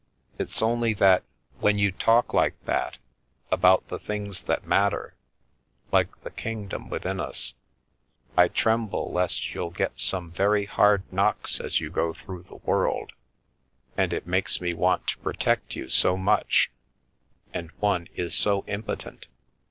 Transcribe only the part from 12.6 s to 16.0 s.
world, and it makes me want to protect you